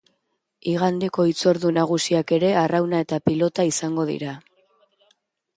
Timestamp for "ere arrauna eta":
2.39-3.23